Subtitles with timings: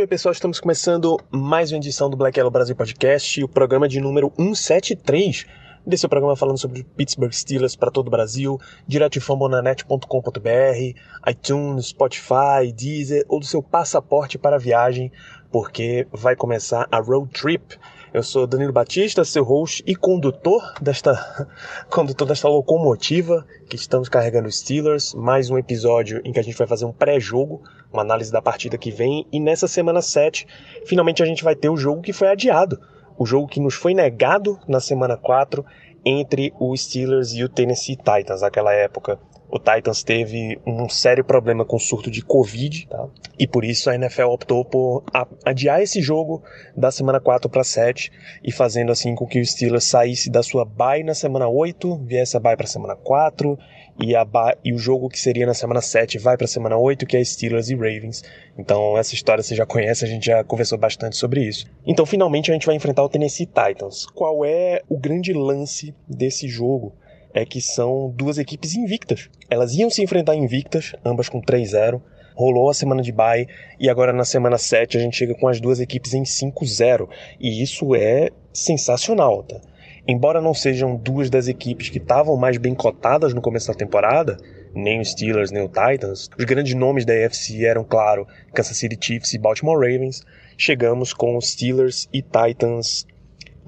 [0.00, 4.00] Bem, pessoal, estamos começando mais uma edição do Black Yellow Brasil Podcast, o programa de
[4.00, 5.44] número 173
[5.86, 12.72] desse programa falando sobre Pittsburgh Steelers para todo o Brasil, direto de fambonanet.com.br, iTunes, Spotify,
[12.74, 15.12] Deezer ou do seu passaporte para viagem,
[15.52, 17.78] porque vai começar a road trip.
[18.12, 21.46] Eu sou Danilo Batista, seu host e condutor desta
[21.88, 26.58] condutor desta locomotiva que estamos carregando os Steelers, mais um episódio em que a gente
[26.58, 29.24] vai fazer um pré-jogo, uma análise da partida que vem.
[29.30, 30.44] E nessa semana 7,
[30.86, 32.80] finalmente a gente vai ter o jogo que foi adiado,
[33.16, 35.64] o jogo que nos foi negado na semana 4
[36.04, 39.20] entre os Steelers e o Tennessee Titans, naquela época
[39.50, 43.08] o Titans teve um sério problema com surto de Covid, tá?
[43.38, 45.04] e por isso a NFL optou por
[45.44, 46.42] adiar esse jogo
[46.76, 48.12] da semana 4 para 7
[48.44, 52.36] e fazendo assim com que o Steelers saísse da sua bye na semana 8, viesse
[52.36, 53.58] a bye para semana 4
[54.02, 57.04] e, a bye, e o jogo que seria na semana 7 vai para semana 8,
[57.04, 58.22] que é Steelers e Ravens.
[58.56, 61.66] Então essa história você já conhece, a gente já conversou bastante sobre isso.
[61.86, 64.06] Então finalmente a gente vai enfrentar o Tennessee Titans.
[64.06, 66.94] Qual é o grande lance desse jogo?
[67.32, 69.28] É que são duas equipes invictas.
[69.48, 72.00] Elas iam se enfrentar invictas, ambas com 3-0.
[72.34, 73.46] Rolou a semana de bye
[73.78, 77.08] e agora na semana 7 a gente chega com as duas equipes em 5-0.
[77.38, 79.60] E isso é sensacional, tá?
[80.08, 84.38] Embora não sejam duas das equipes que estavam mais bem cotadas no começo da temporada,
[84.74, 88.96] nem os Steelers nem o Titans, os grandes nomes da AFC eram, claro, Kansas City
[89.00, 90.24] Chiefs e Baltimore Ravens.
[90.56, 93.06] Chegamos com os Steelers e Titans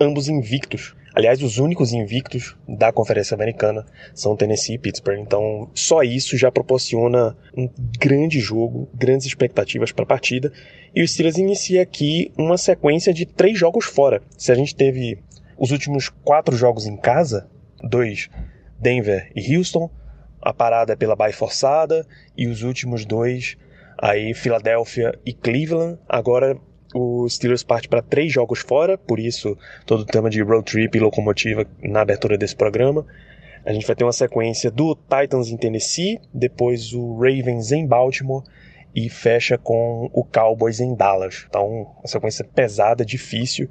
[0.01, 5.19] ambos invictos Aliás, os únicos invictos da Conferência Americana são Tennessee e Pittsburgh.
[5.19, 10.51] Então, só isso já proporciona um grande jogo, grandes expectativas para a partida.
[10.95, 14.23] E o Steelers inicia aqui uma sequência de três jogos fora.
[14.39, 15.19] Se a gente teve
[15.59, 17.49] os últimos quatro jogos em casa,
[17.83, 18.31] dois
[18.79, 19.91] Denver e Houston,
[20.41, 23.57] a parada é pela bye forçada, e os últimos dois
[23.99, 25.99] aí Filadélfia e Cleveland.
[26.09, 26.59] Agora
[26.95, 30.97] o Steelers parte para três jogos fora, por isso todo o tema de road trip
[30.97, 33.07] e locomotiva na abertura desse programa.
[33.65, 38.43] A gente vai ter uma sequência do Titans em Tennessee, depois o Ravens em Baltimore
[38.95, 41.47] e fecha com o Cowboys em Dallas.
[41.49, 43.69] Então, uma sequência pesada, difícil.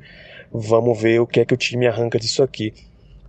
[0.51, 2.73] Vamos ver o que é que o time arranca disso aqui.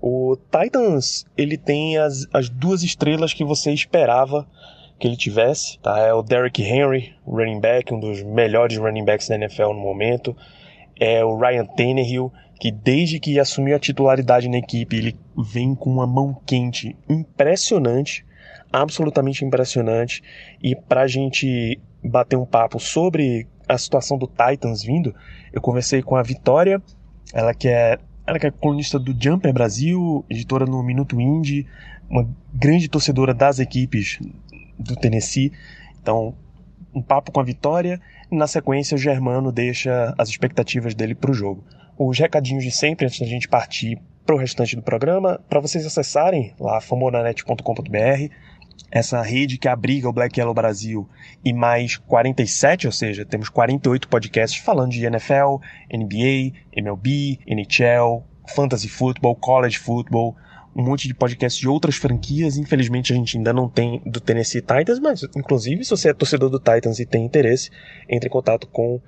[0.00, 4.46] O Titans, ele tem as, as duas estrelas que você esperava
[5.02, 5.98] que ele tivesse, tá?
[5.98, 10.36] É o Derrick Henry, running back, um dos melhores running backs da NFL no momento.
[10.98, 15.90] É o Ryan Tannehill, que desde que assumiu a titularidade na equipe, ele vem com
[15.90, 18.24] uma mão quente impressionante,
[18.72, 20.22] absolutamente impressionante.
[20.62, 25.12] E pra gente bater um papo sobre a situação do Titans vindo,
[25.52, 26.80] eu conversei com a Vitória,
[27.34, 31.66] ela que é ela que é colunista do Jumper Brasil, editora no Minuto Indie,
[32.08, 32.24] uma
[32.54, 34.20] grande torcedora das equipes
[34.82, 35.52] do Tennessee.
[36.00, 36.34] Então,
[36.94, 38.00] um papo com a vitória
[38.30, 41.64] e na sequência o Germano deixa as expectativas dele para o jogo.
[41.98, 45.84] Os recadinhos de sempre antes da gente partir para o restante do programa, para vocês
[45.84, 48.32] acessarem lá famonanet.com.br,
[48.90, 51.08] essa rede que abriga o Black Yellow Brasil
[51.44, 55.56] e mais 47, ou seja, temos 48 podcasts falando de NFL,
[55.92, 58.22] NBA, MLB, NHL,
[58.54, 60.36] Fantasy Football, College Football,
[60.74, 62.56] um monte de podcasts de outras franquias.
[62.56, 66.50] Infelizmente a gente ainda não tem do Tennessee Titans, mas inclusive se você é torcedor
[66.50, 67.70] do Titans e tem interesse,
[68.08, 69.00] entre em contato com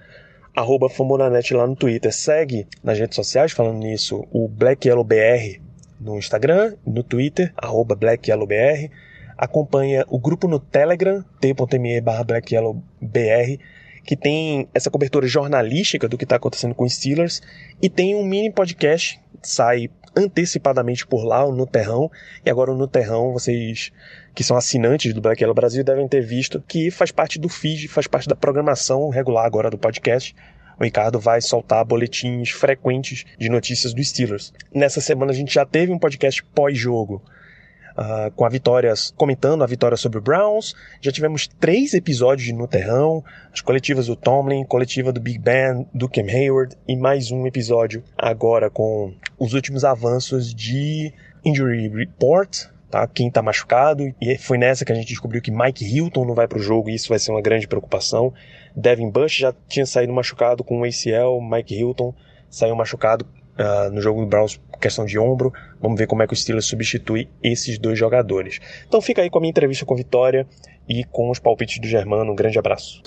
[0.55, 2.13] arroba Famonanet lá no Twitter.
[2.13, 5.61] Segue nas redes sociais, falando nisso, o Black Yellow BR
[6.01, 8.91] no Instagram, no Twitter, arroba Black Yellow BR.
[9.37, 13.59] Acompanha o grupo no Telegram, t.me barra Black Yellow BR,
[14.05, 17.43] que tem essa cobertura jornalística do que está acontecendo com os Steelers,
[17.83, 22.11] e tem um mini podcast, sai antecipadamente por lá, no Terrão,
[22.45, 23.93] e agora no Terrão vocês
[24.35, 27.89] que são assinantes do Black Yellow Brasil devem ter visto que faz parte do feed,
[27.89, 30.35] faz parte da programação regular agora do podcast.
[30.79, 34.53] O Ricardo vai soltar boletins frequentes de notícias dos Steelers.
[34.75, 37.23] Nessa semana a gente já teve um podcast pós-jogo,
[37.97, 40.75] uh, com a vitória, comentando a vitória sobre o Browns.
[41.01, 45.87] Já tivemos três episódios de No Terrão, as coletivas do Tomlin, coletiva do Big Ben,
[45.95, 51.13] do Cam Hayward, e mais um episódio agora com os últimos avanços de
[51.45, 53.07] Injury Report, tá?
[53.07, 56.49] Quem está machucado, e foi nessa que a gente descobriu que Mike Hilton não vai
[56.49, 58.33] para o jogo, e isso vai ser uma grande preocupação.
[58.75, 62.15] Devin Bush já tinha saído machucado com o ACL, Mike Hilton
[62.49, 63.27] saiu machucado
[63.59, 65.53] uh, no jogo do Browns, questão de ombro.
[65.81, 68.61] Vamos ver como é que o Steelers substitui esses dois jogadores.
[68.87, 70.47] Então fica aí com a minha entrevista com Vitória
[70.89, 72.33] e com os palpites do Germano.
[72.33, 73.03] Um grande abraço.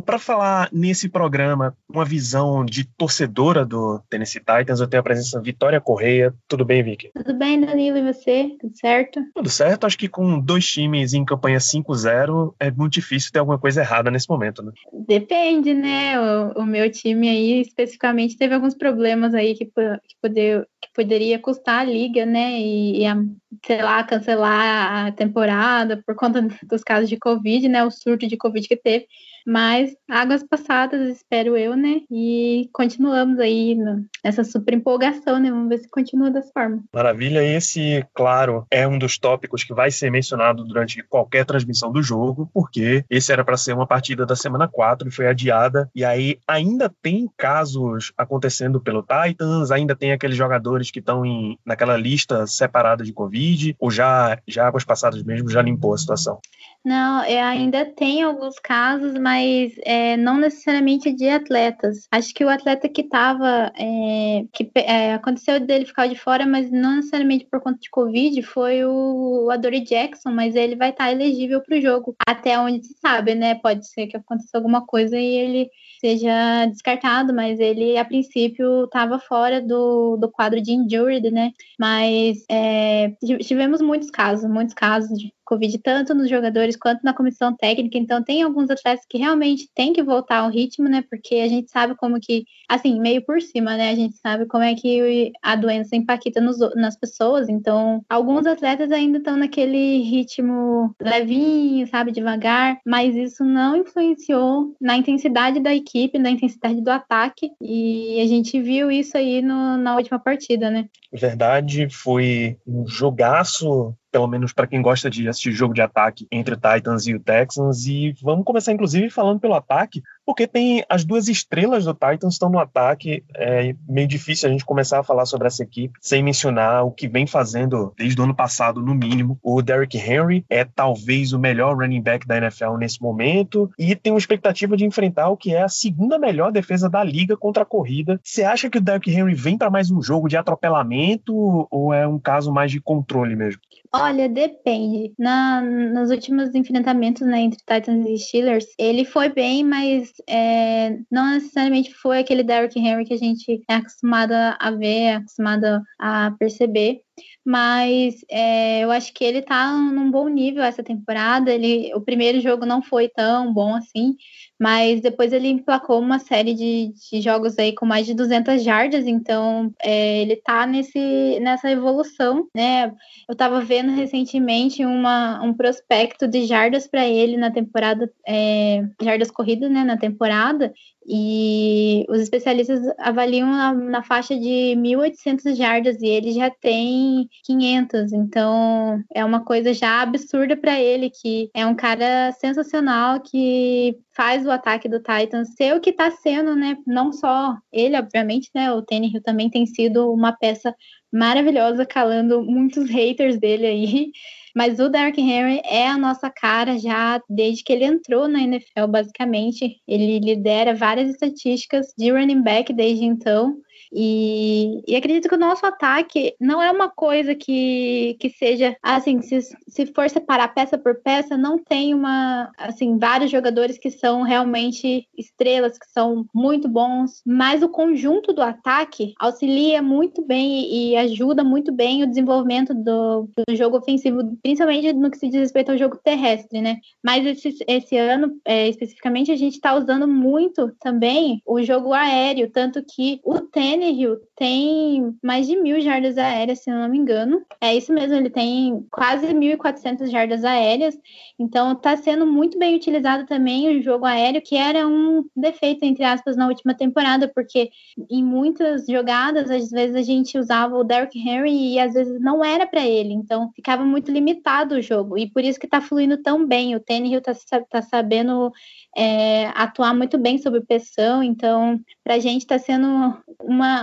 [0.00, 5.38] Para falar nesse programa, uma visão de torcedora do Tennessee Titans, eu tenho a presença
[5.38, 6.34] de Vitória Correia.
[6.48, 7.10] Tudo bem, Vicky?
[7.14, 8.50] Tudo bem, Danilo, e você?
[8.60, 9.20] Tudo certo?
[9.34, 9.86] Tudo certo.
[9.86, 14.10] Acho que com dois times em campanha 5-0 é muito difícil ter alguma coisa errada
[14.10, 14.72] nesse momento, né?
[15.06, 16.18] Depende, né?
[16.18, 21.38] O, o meu time aí, especificamente, teve alguns problemas aí que, que, poder, que poderia
[21.38, 22.58] custar a liga, né?
[22.58, 23.16] E, e a,
[23.64, 27.84] sei lá, cancelar a temporada por conta dos casos de Covid, né?
[27.84, 29.06] O surto de Covid que teve.
[29.46, 32.00] Mas águas passadas, espero eu, né?
[32.10, 33.76] E continuamos aí
[34.24, 35.50] nessa super empolgação, né?
[35.50, 36.82] Vamos ver se continua dessa forma.
[36.92, 37.42] Maravilha.
[37.44, 42.48] Esse, claro, é um dos tópicos que vai ser mencionado durante qualquer transmissão do jogo,
[42.52, 45.90] porque esse era para ser uma partida da semana 4 e foi adiada.
[45.94, 51.22] E aí ainda tem casos acontecendo pelo Titans, ainda tem aqueles jogadores que estão
[51.64, 56.40] naquela lista separada de Covid, ou já, já águas passadas mesmo já limpou a situação?
[56.84, 62.06] Não, é, ainda tem alguns casos, mas é, não necessariamente de atletas.
[62.12, 66.70] Acho que o atleta que estava, é, que é, aconteceu dele ficar de fora, mas
[66.70, 71.62] não necessariamente por conta de Covid, foi o, o Jackson, mas ele vai estar elegível
[71.62, 73.54] para o jogo, até onde se sabe, né?
[73.54, 75.70] Pode ser que aconteça alguma coisa e ele
[76.04, 81.50] seja descartado, mas ele a princípio estava fora do, do quadro de injured, né?
[81.78, 87.54] Mas é, tivemos muitos casos, muitos casos de Covid, tanto nos jogadores quanto na comissão
[87.54, 87.98] técnica.
[87.98, 91.04] Então, tem alguns atletas que realmente têm que voltar ao ritmo, né?
[91.08, 93.90] Porque a gente sabe como que, assim, meio por cima, né?
[93.90, 97.48] A gente sabe como é que a doença impacta nos, nas pessoas.
[97.48, 102.12] Então, alguns atletas ainda estão naquele ritmo levinho, sabe?
[102.12, 107.50] Devagar, mas isso não influenciou na intensidade da equipe, na intensidade do ataque.
[107.60, 110.88] E a gente viu isso aí no, na última partida, né?
[111.12, 116.54] Verdade, foi um jogaço pelo menos para quem gosta de assistir jogo de ataque entre
[116.54, 117.84] o Titans e o Texans.
[117.84, 122.48] E vamos começar, inclusive, falando pelo ataque, porque tem as duas estrelas do Titans estão
[122.48, 123.24] no ataque.
[123.34, 127.08] É meio difícil a gente começar a falar sobre essa equipe sem mencionar o que
[127.08, 129.38] vem fazendo desde o ano passado, no mínimo.
[129.42, 134.12] O Derrick Henry é talvez o melhor running back da NFL nesse momento e tem
[134.12, 137.66] uma expectativa de enfrentar o que é a segunda melhor defesa da liga contra a
[137.66, 138.20] corrida.
[138.22, 142.06] Você acha que o Derrick Henry vem para mais um jogo de atropelamento ou é
[142.06, 143.60] um caso mais de controle mesmo?
[143.92, 145.12] Olha, depende.
[145.16, 151.30] Na, nos últimos enfrentamentos né, entre Titans e Steelers, ele foi bem, mas é, não
[151.30, 156.32] necessariamente foi aquele Derrick Henry que a gente é acostumado a ver, é acostumado a
[156.38, 157.03] perceber
[157.44, 161.52] mas é, eu acho que ele tá num bom nível essa temporada.
[161.52, 164.16] Ele, o primeiro jogo não foi tão bom assim,
[164.58, 169.06] mas depois ele emplacou uma série de, de jogos aí com mais de 200 jardas,
[169.06, 172.94] então é, ele tá nesse, nessa evolução, né?
[173.28, 179.30] Eu tava vendo recentemente uma, um prospecto de jardas para ele na temporada, é, jardas
[179.30, 180.72] corridas, né, na temporada,
[181.06, 188.12] e os especialistas avaliam na, na faixa de 1.800 jardas e ele já tem 500,
[188.12, 194.46] então é uma coisa já absurda para ele, que é um cara sensacional que faz
[194.46, 196.76] o ataque do Titans ser o que está sendo, né?
[196.86, 198.72] Não só ele, obviamente, né?
[198.72, 200.74] O Tannehill também tem sido uma peça
[201.12, 204.10] maravilhosa, calando muitos haters dele aí.
[204.54, 208.86] Mas o Derrick Henry é a nossa cara já desde que ele entrou na NFL,
[208.88, 209.80] basicamente.
[209.86, 213.56] Ele lidera várias estatísticas de running back desde então.
[213.96, 219.22] E, e, acredito que o nosso ataque não é uma coisa que, que seja assim,
[219.22, 224.22] se, se for separar peça por peça, não tem uma assim, vários jogadores que são
[224.22, 230.96] realmente estrelas, que são muito bons, mas o conjunto do ataque auxilia muito bem e
[230.96, 235.70] ajuda muito bem o desenvolvimento do, do jogo ofensivo, principalmente no que se diz respeito
[235.70, 236.78] ao jogo terrestre, né?
[237.00, 242.50] Mas esse, esse ano, é, especificamente, a gente está usando muito também o jogo aéreo,
[242.50, 247.42] tanto que o tênis Tannehill tem mais de mil jardas aéreas, se não me engano.
[247.60, 250.98] É isso mesmo, ele tem quase 1.400 jardas aéreas.
[251.38, 256.04] Então, está sendo muito bem utilizado também o jogo aéreo, que era um defeito, entre
[256.04, 257.70] aspas, na última temporada, porque
[258.10, 262.44] em muitas jogadas, às vezes a gente usava o Derrick Henry e às vezes não
[262.44, 263.12] era para ele.
[263.12, 265.18] Então, ficava muito limitado o jogo.
[265.18, 266.74] E por isso que está fluindo tão bem.
[266.74, 268.50] O Tannehill está tá sabendo
[268.96, 271.22] é, atuar muito bem sob pressão.
[271.22, 273.22] Então, para a gente está sendo uma,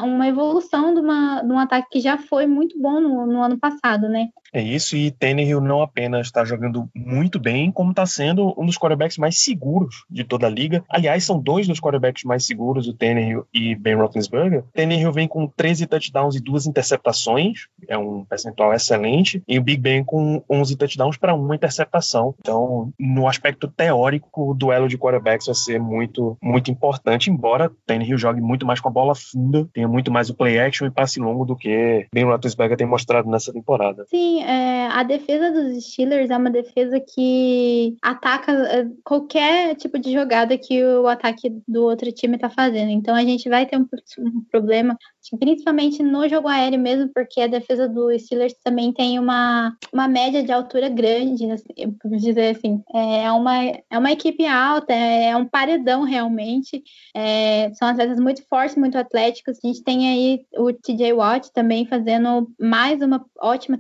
[0.03, 3.59] uma evolução de, uma, de um ataque que já foi muito bom no, no, ano
[3.59, 4.27] passado, né?
[4.53, 8.77] É isso, e Tannehill não apenas está jogando muito bem, como está sendo um dos
[8.77, 10.83] quarterbacks mais seguros de toda a liga.
[10.89, 14.63] Aliás, são dois dos quarterbacks mais seguros, o Tannehill e Ben Roethlisberger.
[14.73, 19.81] Tannehill vem com 13 touchdowns e duas interceptações, é um percentual excelente, e o Big
[19.81, 22.35] Ben com 11 touchdowns para uma interceptação.
[22.39, 28.17] Então, no aspecto teórico, o duelo de quarterbacks vai ser muito, muito importante, embora Tannehill
[28.17, 31.19] jogue muito mais com a bola funda, tenha muito mais o play action e passe
[31.19, 34.05] longo do que Ben Roethlisberger tem mostrado nessa temporada.
[34.09, 40.11] Sim, é, a defesa dos Steelers é uma defesa que ataca é, qualquer tipo de
[40.11, 42.91] jogada que o ataque do outro time está fazendo.
[42.91, 43.87] Então a gente vai ter um,
[44.19, 44.97] um problema
[45.39, 50.43] principalmente no jogo aéreo mesmo, porque a defesa do Steelers também tem uma, uma média
[50.43, 52.81] de altura grande, assim, por dizer assim.
[52.93, 56.83] É uma, é uma equipe alta, é um paredão realmente.
[57.15, 59.57] É, são atletas muito fortes, muito atléticos.
[59.63, 63.77] A gente tem aí o TJ Watt também fazendo mais uma ótima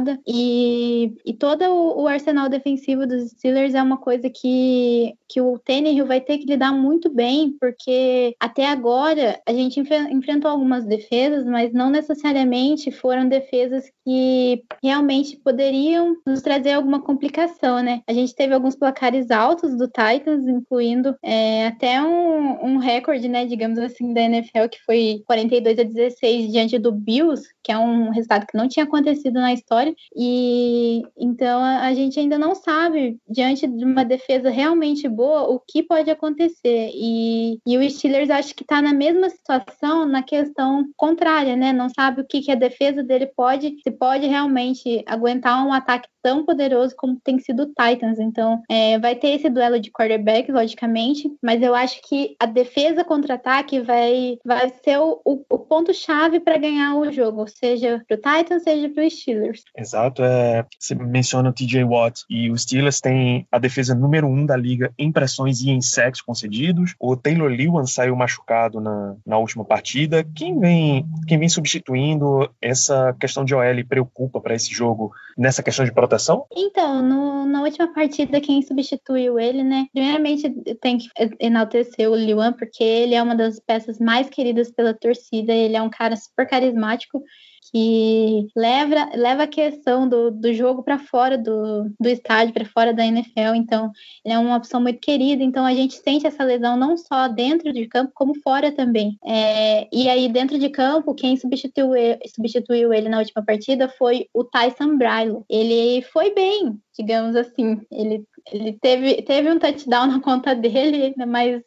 [0.00, 0.18] temporada.
[0.26, 5.58] E, e todo o, o arsenal defensivo dos Steelers é uma coisa que, que o
[5.58, 11.44] Tannehill vai ter que lidar muito bem, porque até agora a gente enfrentou algumas defesas,
[11.44, 18.02] mas não necessariamente foram defesas que realmente poderiam nos trazer alguma complicação, né?
[18.08, 23.46] A gente teve alguns placares altos do Titans, incluindo é, até um, um recorde, né,
[23.46, 28.10] digamos assim, da NFL, que foi 42 a 16 diante do Bills, que é um
[28.10, 29.94] resultado que não tinha acontecido na história.
[30.16, 35.60] E então a, a gente ainda não sabe, diante de uma defesa realmente boa, o
[35.60, 36.90] que pode acontecer.
[36.92, 41.72] E, e o Steelers acho que está na mesma situação na questão contrária, né?
[41.72, 46.08] Não sabe o que, que a defesa dele pode, se pode realmente aguentar um ataque
[46.22, 48.18] tão poderoso como tem sido o Titans.
[48.18, 53.04] Então, é, vai ter esse duelo de quarterback, logicamente, mas eu acho que a defesa
[53.04, 58.62] contra-ataque vai, vai ser o, o, ponto-chave para ganhar o jogo, seja para o Titans,
[58.62, 59.62] seja para os Steelers.
[59.76, 60.22] Exato.
[60.22, 64.56] É, você menciona o TJ Watt e os Steelers têm a defesa número um da
[64.56, 66.94] liga em pressões e em sacks concedidos.
[66.98, 70.24] O Taylor Lewan saiu machucado na, na última partida.
[70.34, 75.84] Quem vem, quem vem substituindo essa questão de OL preocupa para esse jogo nessa questão
[75.84, 76.46] de proteção?
[76.54, 79.86] Então, no, na última partida, quem substituiu ele, né?
[79.92, 81.08] Primeiramente, tem que
[81.38, 85.52] enaltecer o Liwan, porque ele é uma das peças mais queridas pela torcida.
[85.52, 87.22] Ele é um cara super carismático
[87.70, 92.92] que leva, leva a questão do, do jogo para fora do, do estádio, para fora
[92.92, 93.54] da NFL.
[93.54, 93.92] Então,
[94.24, 95.42] ele é uma opção muito querida.
[95.42, 99.16] Então, a gente sente essa lesão não só dentro de campo, como fora também.
[99.24, 101.90] É, e aí, dentro de campo, quem substituiu
[102.34, 105.44] substituiu ele na última partida foi o Tyson Brailo.
[105.48, 107.80] Ele foi bem, digamos assim.
[107.90, 111.62] Ele, ele teve, teve um touchdown na conta dele, mas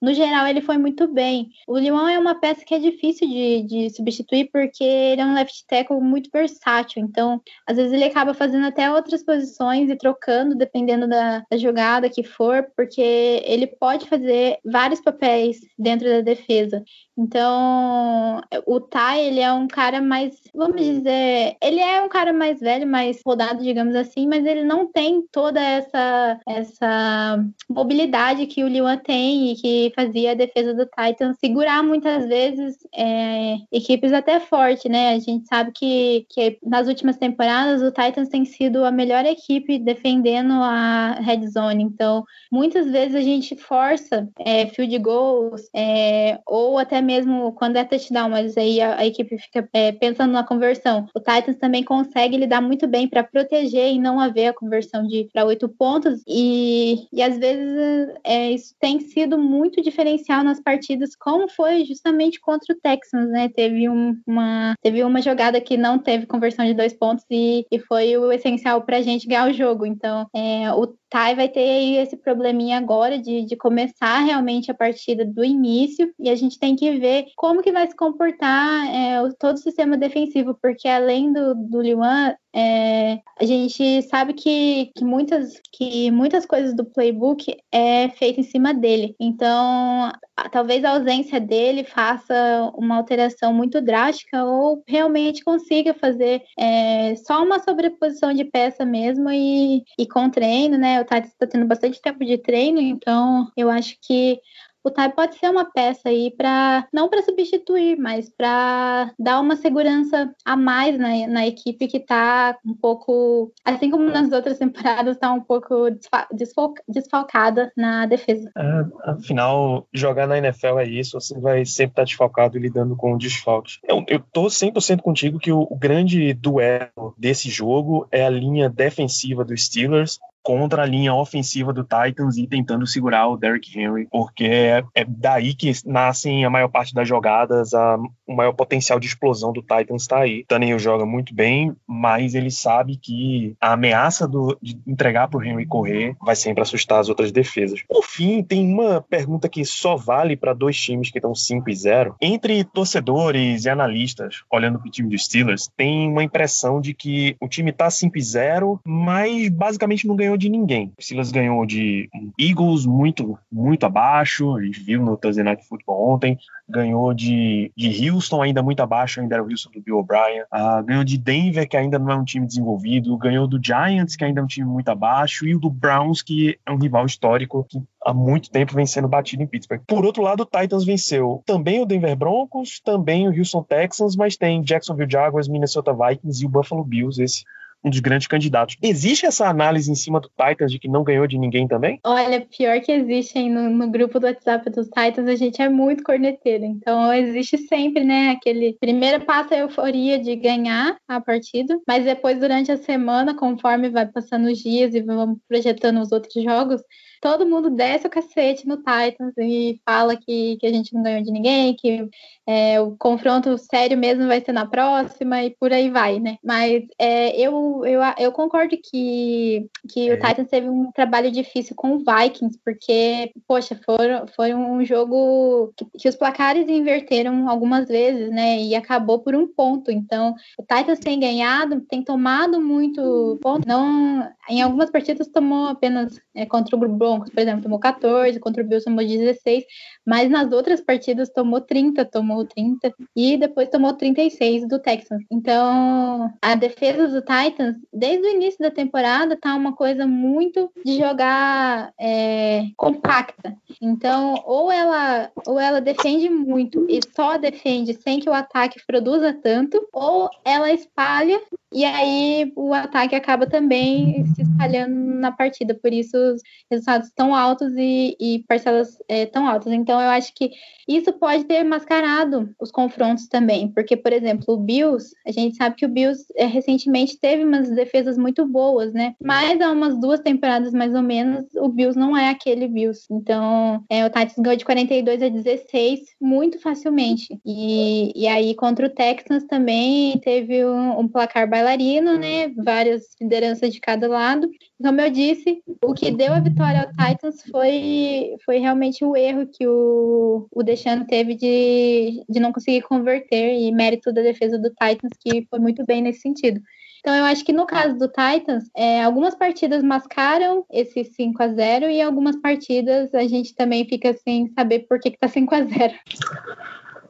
[0.00, 1.50] no geral, ele foi muito bem.
[1.66, 5.34] O Limão é uma peça que é difícil de, de substituir porque ele é um
[5.34, 7.02] left tackle muito versátil.
[7.02, 12.08] Então, às vezes ele acaba fazendo até outras posições e trocando, dependendo da, da jogada
[12.08, 13.00] que for, porque
[13.44, 16.82] ele pode fazer vários papéis dentro da defesa.
[17.18, 22.60] Então, o Ty, ele é um cara mais, vamos dizer, ele é um cara mais
[22.60, 28.68] velho, mais rodado, digamos assim, mas ele não tem toda essa essa mobilidade que o
[28.68, 34.38] Liwan tem e que fazia a defesa do Titan segurar muitas vezes é, equipes até
[34.38, 35.14] forte, né?
[35.14, 39.78] A gente sabe que, que nas últimas temporadas o Titans tem sido a melhor equipe
[39.80, 41.82] defendendo a red zone.
[41.82, 47.84] Então, muitas vezes a gente força é, field goals é, ou até mesmo quando é
[47.84, 51.06] touchdown, mas aí a, a equipe fica é, pensando na conversão.
[51.14, 55.26] O Titans também consegue lidar muito bem para proteger e não haver a conversão de
[55.32, 56.20] para oito pontos.
[56.28, 62.38] E, e às vezes é, isso tem sido muito diferencial nas partidas, como foi justamente
[62.38, 63.48] contra o Texans, né?
[63.48, 67.78] Teve um, uma, teve uma jogada que não teve conversão de dois pontos e, e
[67.78, 69.86] foi o essencial para a gente ganhar o jogo.
[69.86, 74.74] Então, é, o Thay vai ter aí esse probleminha agora de, de começar realmente a
[74.74, 79.20] partida do início e a gente tem que ver como que vai se comportar é,
[79.38, 85.04] todo o sistema defensivo, porque além do, do Liwan, é, a gente sabe que, que,
[85.04, 89.14] muitas, que muitas coisas do playbook é feita em cima dele.
[89.20, 90.10] Então,
[90.50, 97.42] talvez a ausência dele faça uma alteração muito drástica ou realmente consiga fazer é, só
[97.44, 101.00] uma sobreposição de peça mesmo e, e com treino, né?
[101.00, 104.40] O Tati está tendo bastante tempo de treino, então eu acho que
[104.84, 109.56] o Ty pode ser uma peça aí para não para substituir, mas para dar uma
[109.56, 115.16] segurança a mais na, na equipe que está um pouco, assim como nas outras temporadas,
[115.16, 115.90] está um pouco
[116.32, 118.50] desfalca, desfalcada na defesa.
[118.56, 122.96] É, afinal, jogar na NFL é isso, você vai sempre estar tá desfalcado e lidando
[122.96, 123.78] com desfalques.
[123.84, 128.68] Eu, eu tô 100% contigo que o, o grande duelo desse jogo é a linha
[128.68, 134.08] defensiva dos Steelers contra a linha ofensiva do Titans e tentando segurar o Derrick Henry,
[134.10, 138.98] porque é, é daí que nascem a maior parte das jogadas, a, o maior potencial
[138.98, 140.46] de explosão do Titans está aí.
[140.48, 145.44] Tannehill joga muito bem, mas ele sabe que a ameaça do, de entregar para o
[145.44, 147.82] Henry correr vai sempre assustar as outras defesas.
[147.86, 151.74] Por fim, tem uma pergunta que só vale para dois times que estão 5 e
[151.74, 152.16] 0.
[152.22, 157.36] Entre torcedores e analistas, olhando para o time dos Steelers, tem uma impressão de que
[157.38, 160.92] o time está 5 e 0, mas basicamente não ganhou de ninguém.
[160.98, 166.14] O Steelers ganhou de Eagles muito, muito abaixo, a gente viu no Thursday Night Football
[166.14, 170.42] ontem, ganhou de, de Houston ainda muito abaixo, ainda era o Houston do Bill O'Brien,
[170.52, 174.24] uh, ganhou de Denver, que ainda não é um time desenvolvido, ganhou do Giants, que
[174.24, 177.64] ainda é um time muito abaixo, e o do Browns, que é um rival histórico,
[177.68, 179.82] que há muito tempo vem sendo batido em Pittsburgh.
[179.86, 184.36] Por outro lado, o Titans venceu também o Denver Broncos, também o Houston Texans, mas
[184.36, 187.44] tem Jacksonville Jaguars, Minnesota Vikings e o Buffalo Bills, esse
[187.84, 188.76] um dos grandes candidatos.
[188.82, 192.00] Existe essa análise em cima do Titans de que não ganhou de ninguém também?
[192.04, 196.02] Olha, pior que existe no, no grupo do WhatsApp dos Titans, a gente é muito
[196.02, 196.64] corneteiro.
[196.64, 202.38] Então existe sempre, né, aquele primeiro passa a euforia de ganhar a partida, mas depois
[202.38, 206.82] durante a semana, conforme vai passando os dias e vamos projetando os outros jogos,
[207.20, 211.22] todo mundo desce o cacete no Titans e fala que, que a gente não ganhou
[211.22, 212.08] de ninguém, que
[212.46, 216.38] é, o confronto sério mesmo vai ser na próxima e por aí vai, né?
[216.42, 220.14] Mas é, eu, eu, eu concordo que, que é.
[220.14, 225.72] o Titans teve um trabalho difícil com o Vikings, porque, poxa, foram, foi um jogo
[225.76, 228.60] que, que os placares inverteram algumas vezes, né?
[228.60, 229.90] E acabou por um ponto.
[229.90, 233.66] Então, o Titans tem ganhado, tem tomado muito ponto.
[233.66, 238.62] Não, em algumas partidas tomou apenas é, contra o Broncos, por exemplo, tomou 14, contra
[238.62, 239.64] o Bills tomou 16,
[240.06, 245.22] mas nas outras partidas tomou 30, tomou 30 e depois tomou 36 do Texans.
[245.30, 247.57] Então, a defesa do Titans,
[247.92, 253.56] desde o início da temporada, tá uma coisa muito de jogar é, compacta.
[253.80, 259.32] Então, ou ela, ou ela defende muito e só defende sem que o ataque produza
[259.32, 261.40] tanto, ou ela espalha
[261.72, 267.34] e aí o ataque acaba também se espalhando na partida, por isso os resultados tão
[267.34, 269.72] altos e, e parcelas é, tão altas.
[269.72, 270.50] Então eu acho que
[270.88, 275.76] isso pode ter mascarado os confrontos também, porque, por exemplo, o Bills, a gente sabe
[275.76, 279.14] que o Bills é, recentemente teve umas defesas muito boas, né?
[279.22, 283.06] Mas há umas duas temporadas mais ou menos, o Bills não é aquele Bills.
[283.10, 287.38] Então é, o Titans ganhou de 42 a 16 muito facilmente.
[287.44, 292.48] E, e aí contra o Texans também teve um, um placar bailarino, né?
[292.56, 294.48] Várias lideranças de cada lado.
[294.80, 299.46] Como eu disse, o que deu a vitória ao Titans foi, foi realmente o erro
[299.46, 304.70] que o, o Deixando teve de, de não conseguir converter e mérito da defesa do
[304.70, 306.60] Titans, que foi muito bem nesse sentido.
[307.00, 311.48] Então, eu acho que no caso do Titans, é, algumas partidas mascaram esse 5 a
[311.48, 315.54] 0 e algumas partidas a gente também fica sem saber por que, que tá 5
[315.54, 315.94] a 0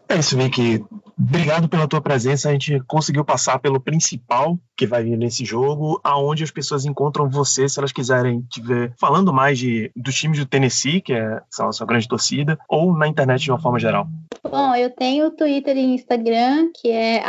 [0.08, 0.84] é isso, Vicky.
[1.18, 2.48] Obrigado pela tua presença.
[2.48, 7.28] A gente conseguiu passar pelo principal que vai vir nesse jogo, aonde as pessoas encontram
[7.28, 11.40] você, se elas quiserem te ver falando mais de, dos times do Tennessee, que é,
[11.58, 14.06] a sua grande torcida, ou na internet de uma forma geral.
[14.48, 17.20] Bom, eu tenho Twitter e Instagram, que é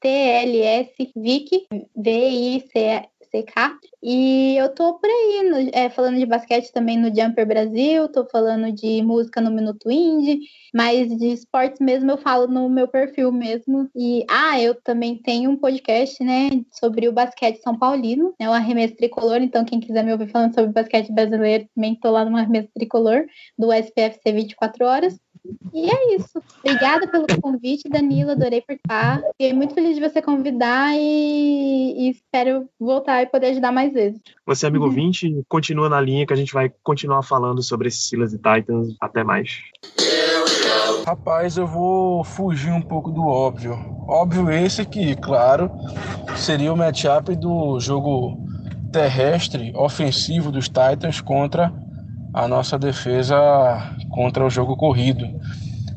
[0.00, 3.78] tlsvic, V-I-C CK.
[4.02, 8.24] E eu tô por aí, no, é, falando de basquete também no Jumper Brasil, tô
[8.26, 10.40] falando de música no Minuto Indie,
[10.74, 13.88] mas de esportes mesmo eu falo no meu perfil mesmo.
[13.94, 18.52] E, ah, eu também tenho um podcast, né, sobre o basquete São Paulino, né, o
[18.52, 22.36] Arremesso Tricolor, então quem quiser me ouvir falando sobre basquete brasileiro, também tô lá no
[22.36, 23.24] Arremesso Tricolor,
[23.58, 25.25] do SPFC 24 Horas.
[25.72, 26.42] E é isso.
[26.64, 28.30] Obrigada pelo convite, Danilo.
[28.32, 29.22] Adorei participar.
[29.32, 34.20] Fiquei muito feliz de você convidar e, e espero voltar e poder ajudar mais vezes.
[34.46, 34.90] Você, amigo uhum.
[34.90, 38.94] ouvinte, continua na linha que a gente vai continuar falando sobre esses Steelers e Titans.
[39.00, 39.60] Até mais.
[41.06, 43.78] Rapaz, eu vou fugir um pouco do óbvio.
[44.08, 45.70] Óbvio esse que, claro,
[46.36, 48.44] seria o matchup do jogo
[48.90, 51.72] terrestre ofensivo dos Titans contra
[52.36, 53.34] a nossa defesa
[54.10, 55.26] contra o jogo corrido.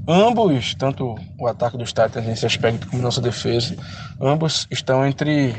[0.08, 3.76] Ambos, tanto o ataque dos Titans nesse aspecto como nossa defesa,
[4.22, 5.54] ambos estão entre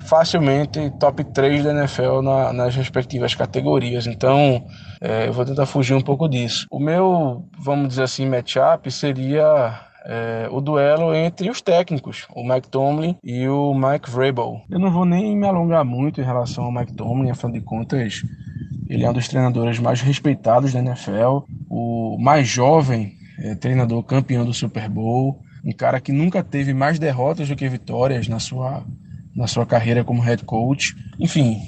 [0.00, 4.08] facilmente top 3 da NFL na, nas respectivas categorias.
[4.08, 4.66] Então,
[5.00, 6.66] é, eu vou tentar fugir um pouco disso.
[6.72, 12.68] O meu, vamos dizer assim, matchup seria é, o duelo entre os técnicos, o Mike
[12.68, 14.60] Tomlin e o Mike Vrabel.
[14.68, 18.22] Eu não vou nem me alongar muito em relação ao Mike Tomlin, afinal de contas,
[18.90, 24.44] ele é um dos treinadores mais respeitados da NFL, o mais jovem é, treinador campeão
[24.44, 28.84] do Super Bowl, um cara que nunca teve mais derrotas do que vitórias na sua,
[29.34, 30.96] na sua carreira como head coach.
[31.20, 31.60] Enfim,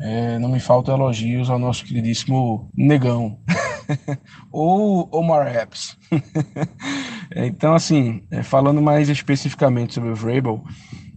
[0.00, 3.40] é, não me faltam elogios ao nosso queridíssimo Negão.
[4.52, 5.98] Ou Omar Epps.
[7.34, 10.62] então, assim, é, falando mais especificamente sobre o Vrabel,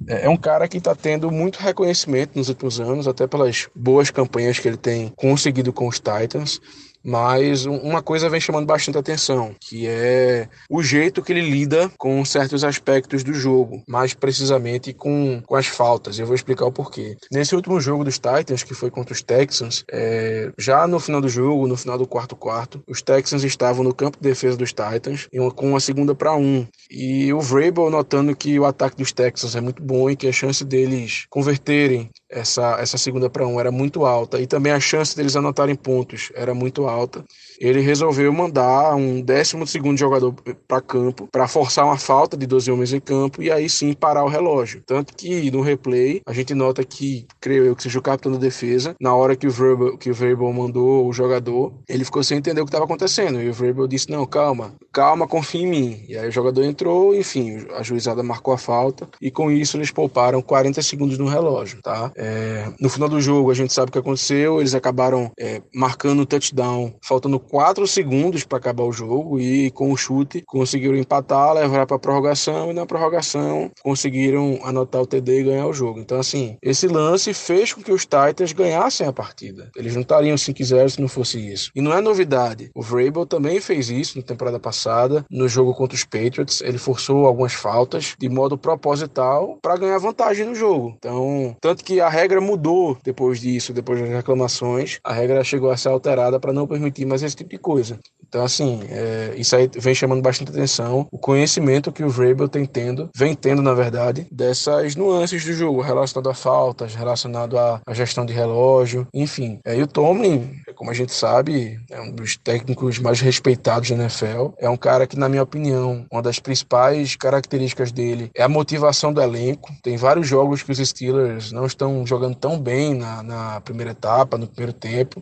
[0.07, 4.09] é, é um cara que está tendo muito reconhecimento nos últimos anos, até pelas boas
[4.09, 6.59] campanhas que ele tem conseguido com os Titans.
[7.03, 12.23] Mas uma coisa vem chamando bastante atenção, que é o jeito que ele lida com
[12.23, 16.19] certos aspectos do jogo, mais precisamente com, com as faltas.
[16.19, 17.15] Eu vou explicar o porquê.
[17.31, 21.29] Nesse último jogo dos Titans, que foi contra os Texans, é, já no final do
[21.29, 25.27] jogo, no final do quarto quarto, os Texans estavam no campo de defesa dos Titans
[25.55, 26.67] com uma segunda para um.
[26.89, 30.31] E o Vrabel notando que o ataque dos Texans é muito bom e que a
[30.31, 35.15] chance deles converterem essa, essa segunda para um era muito alta e também a chance
[35.15, 37.25] deles anotarem pontos era muito alta alta.
[37.61, 40.33] Ele resolveu mandar um 12 segundo jogador
[40.67, 44.25] para campo para forçar uma falta de 12 homens em campo e aí sim parar
[44.25, 44.81] o relógio.
[44.83, 48.39] Tanto que no replay a gente nota que, creio eu, que seja o capitão da
[48.39, 52.39] defesa, na hora que o Verbal, que o Verbal mandou o jogador, ele ficou sem
[52.39, 53.39] entender o que estava acontecendo.
[53.39, 56.03] E o Verbal disse: Não, calma, calma, confia em mim.
[56.07, 59.91] E aí o jogador entrou, enfim, a juizada marcou a falta e com isso eles
[59.91, 62.11] pouparam 40 segundos no relógio, tá?
[62.15, 64.59] É, no final do jogo, a gente sabe o que aconteceu.
[64.59, 69.37] Eles acabaram é, marcando o touchdown, faltando quatro segundos para acabar o jogo.
[69.37, 72.71] E com o chute, conseguiram empatar, levar para a prorrogação.
[72.71, 75.99] E na prorrogação, conseguiram anotar o TD e ganhar o jogo.
[75.99, 79.69] Então, assim, esse lance fez com que os Titans ganhassem a partida.
[79.75, 81.71] Eles não estariam 5-0 se não fosse isso.
[81.75, 82.71] E não é novidade.
[82.73, 86.61] O Vrabel também fez isso na temporada passada, no jogo contra os Patriots.
[86.61, 90.95] Ele forçou algumas faltas de modo proposital para ganhar vantagem no jogo.
[90.97, 94.99] Então, tanto que a regra mudou depois disso, depois das reclamações.
[95.03, 97.99] A regra chegou a ser alterada para não permitir mais esse tipo de coisa.
[98.31, 101.05] Então, assim, é, isso aí vem chamando bastante atenção.
[101.11, 105.81] O conhecimento que o Vrabel tem tendo, vem tendo, na verdade, dessas nuances do jogo,
[105.81, 109.59] relacionado a faltas, relacionado à, à gestão de relógio, enfim.
[109.65, 113.97] É, e o Tomlin, como a gente sabe, é um dos técnicos mais respeitados da
[113.97, 114.51] NFL.
[114.57, 119.11] É um cara que, na minha opinião, uma das principais características dele é a motivação
[119.11, 119.73] do elenco.
[119.83, 124.37] Tem vários jogos que os Steelers não estão jogando tão bem na, na primeira etapa,
[124.37, 125.21] no primeiro tempo.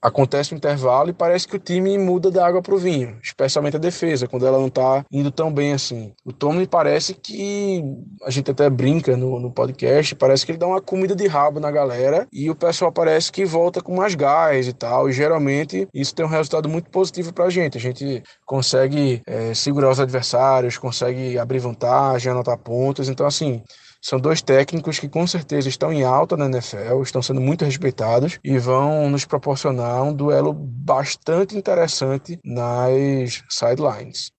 [0.00, 3.18] Acontece o um intervalo e parece que o time muda da água para o vinho,
[3.22, 6.12] especialmente a defesa, quando ela não está indo tão bem assim.
[6.24, 7.82] O Tom me parece que
[8.24, 11.60] a gente até brinca no, no podcast, parece que ele dá uma comida de rabo
[11.60, 15.08] na galera e o pessoal parece que volta com mais gás e tal.
[15.08, 17.78] E geralmente isso tem um resultado muito positivo para a gente.
[17.78, 23.08] A gente consegue é, segurar os adversários, consegue abrir vantagem, anotar pontos.
[23.08, 23.62] Então, assim,
[24.04, 28.38] são dois técnicos que com certeza estão em alta na NFL, estão sendo muito respeitados
[28.44, 34.30] e vão nos proporcionar um duelo bastante interessante nas sidelines.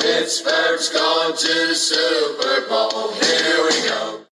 [0.00, 3.29] Pittsburgh's going to the Super Bowl.